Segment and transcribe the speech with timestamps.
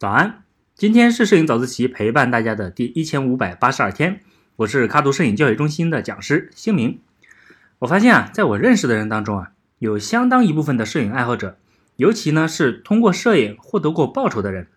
[0.00, 4.22] 早安，今天是摄影早自习陪伴大家的第一千五百八十二天，
[4.56, 7.00] 我是卡图摄影教育中心的讲师星明。
[7.80, 11.58] 我发现啊，在我认识的人当中啊，有相当一部分的摄影爱好者，
[11.96, 14.68] 尤其呢是通过摄影获得过报酬的人，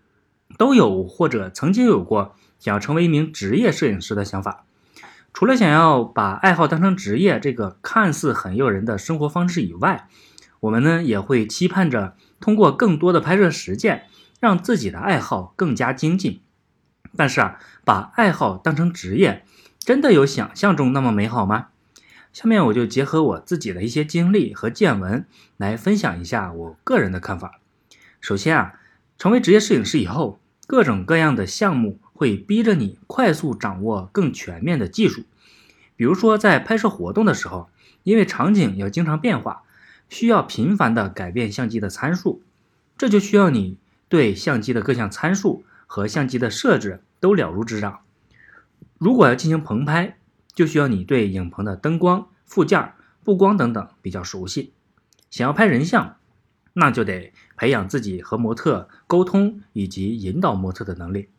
[0.57, 4.65] 都有或者曾经有过想要成为一名职业摄影师的想法。
[5.31, 10.09] 除了想要把爱好当成职业这个看似很诱人的生活方式以外，
[10.59, 14.03] 我们呢也会期盼着通过更多的拍摄实践。
[14.43, 16.41] 让自己的爱好更加精进，
[17.15, 19.45] 但是啊，把爱好当成职业，
[19.79, 21.67] 真的有想象中那么美好吗？
[22.33, 25.25] 下面我就结合我自己的一些经历和见闻
[25.55, 27.61] 来分享一下我个人的看法。
[28.19, 28.73] 首先啊，
[29.17, 35.23] 成为职业摄影师以后，各种各样的项目会逼着你快速掌握更全面的技术。
[35.95, 37.69] 比如说在拍摄活动的时候，
[38.03, 39.63] 因为场景要经常变化，
[40.09, 42.41] 需要频繁的改变相机的参数，
[42.97, 43.77] 这就需要你。
[44.13, 48.01] 对相机的各项参数和相机的设置都了如指掌。
[48.99, 50.19] 如果要进行棚拍，
[50.53, 52.93] 就需要你对影棚的灯光、附件、
[53.23, 54.71] 布光等等比较熟悉。
[55.31, 56.17] 想要拍人像，
[56.73, 61.29] 那就得培养自己和模特沟通以及引导模特的能力。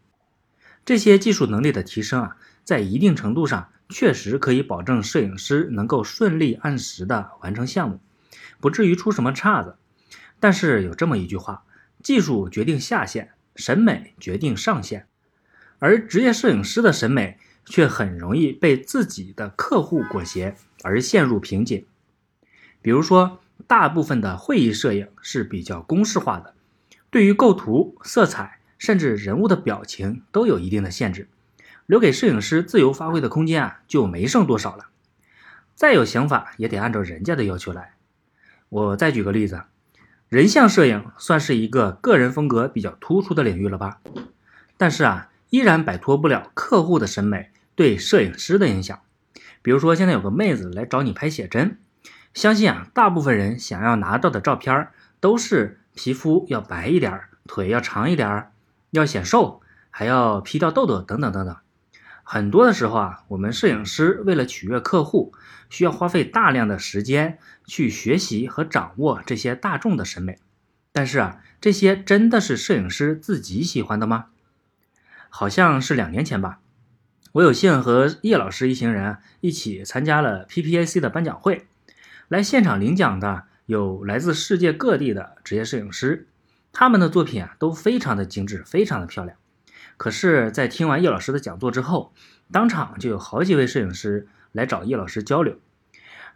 [0.85, 8.01] 这些技术能力的提升啊，在一定程度上确实可以保证摄影师能够顺利按时的完成项目，
[8.59, 9.77] 不至于出什么岔子。
[10.41, 11.63] 但是有这么一句话。
[12.05, 15.07] 技术决定下限，审美决定上限，
[15.79, 21.87] 而职业摄影师的审美却很容易被自己的客户裹挟而陷入瓶颈。
[22.83, 26.53] 比如说，大部分的会议摄影是比较公式化的，
[27.09, 31.27] 对于构图、色彩，甚至人物的表情都有一定的限制，
[31.87, 34.91] 留给摄影师自由发挥的空间啊就没剩多少了。
[35.75, 37.95] 再有想法也得按照人家的要求来。
[38.69, 39.63] 我再举个例子。
[40.35, 44.01] 人像摄影算是一个个人风格比较突出的领域了吧？
[44.77, 48.99] 但是啊，依然摆脱不了客户的审美对摄影师的影响。
[49.63, 51.79] 比如说，现在有个妹子来找你拍写真，
[52.33, 54.89] 相信啊，大部分人想要拿到的照片
[55.21, 58.49] 都是皮肤要白一点，腿要长一点，
[58.91, 61.55] 要显瘦，还要 P 掉痘痘等等等等。
[62.27, 65.35] 很多的时候啊，我们摄影师为了取悦客户，
[65.69, 70.39] 需要花费大量的时间去学习和掌握这些大众的审美。
[70.91, 74.27] 但是啊，这些真的是摄影师自己喜欢的吗？
[75.29, 76.61] 好像是两年前吧，
[77.33, 81.67] 我有幸和叶老师一行人一起参加了 PPAC 的颁奖会，
[82.29, 86.27] 来现场领奖的有来自世界各地的职业摄影师，
[86.73, 89.37] 他们的作品啊都非常的精致，非常的漂亮。
[89.97, 92.13] 可是，在听完叶老师的讲座之后，
[92.51, 95.59] 当场就有好几位摄影师来找叶老师交流。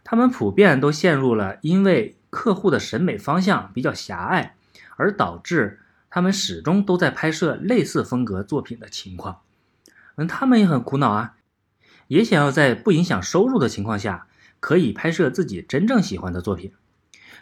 [0.03, 4.55] 他们普遍都陷入了因为客户的审美方向比较狭隘，
[4.95, 9.41] 而导致他们始终都在拍摄类似风格作品的情况。
[10.15, 11.35] 嗯，他们也很苦恼啊，
[12.07, 14.27] 也想要在不影响收入的情况下，
[14.59, 16.71] 可以拍摄自己真正喜欢的作品。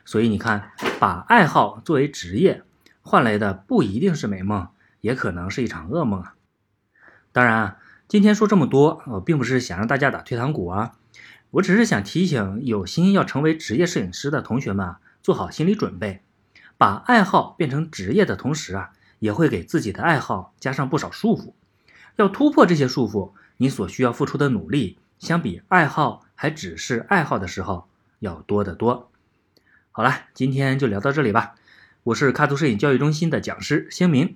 [0.04, 2.64] 所以你看，把爱好作为职业，
[3.02, 4.68] 换来的不一定是美梦。
[5.08, 6.36] 也可能是一场噩梦啊！
[7.32, 7.78] 当然啊，
[8.10, 10.98] 今天说这么多，我并不是想让大家打退堂鼓啊，
[11.52, 16.22] 我只是想提醒有心要成为职业摄影师的同学们啊，做好心理准备，
[16.78, 21.54] 把爱好变成职业的同时啊，也会给自己的爱好加上不少束缚。
[22.18, 27.88] 要突破这些束缚，你所需要付出的努力，相比爱好还只是爱好的时候
[28.20, 29.10] 要多得多。
[29.94, 31.56] 好了，今天就聊到这里吧。
[32.04, 34.36] 我是卡图摄影教育中心的讲师星明。